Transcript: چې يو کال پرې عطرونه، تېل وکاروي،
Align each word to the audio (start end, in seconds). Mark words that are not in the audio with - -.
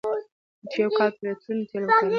چې 0.71 0.77
يو 0.83 0.89
کال 0.97 1.11
پرې 1.17 1.29
عطرونه، 1.33 1.63
تېل 1.69 1.81
وکاروي، 1.85 2.09